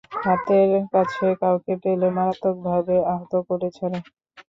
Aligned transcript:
হাতের 0.19 0.69
কাছে 0.93 1.27
কাউকে 1.41 1.73
পেলে 1.83 2.07
মারাত্মকভাবে 2.17 2.95
আহত 3.13 3.33
করে 3.47 3.67
ছাড়ে। 3.77 3.99